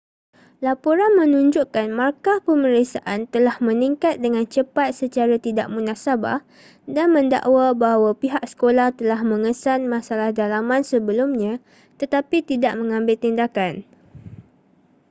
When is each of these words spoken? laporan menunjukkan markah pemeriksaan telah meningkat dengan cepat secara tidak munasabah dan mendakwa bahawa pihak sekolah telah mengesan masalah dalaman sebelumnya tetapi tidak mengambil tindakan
laporan 0.65 1.11
menunjukkan 1.21 1.87
markah 1.99 2.37
pemeriksaan 2.47 3.19
telah 3.33 3.53
meningkat 3.67 4.15
dengan 4.25 4.45
cepat 4.55 4.89
secara 5.01 5.35
tidak 5.47 5.67
munasabah 5.75 6.39
dan 6.95 7.07
mendakwa 7.15 7.65
bahawa 7.83 8.09
pihak 8.21 8.41
sekolah 8.51 8.87
telah 8.99 9.19
mengesan 9.31 9.79
masalah 9.93 10.29
dalaman 10.39 10.81
sebelumnya 10.91 11.53
tetapi 12.01 12.37
tidak 12.51 12.73
mengambil 12.81 13.13
tindakan 13.23 13.73